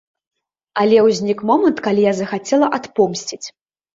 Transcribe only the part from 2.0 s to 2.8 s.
я захацела